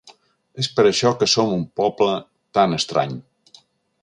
[0.63, 2.17] És per això que som un poble
[2.59, 3.15] tan estrany.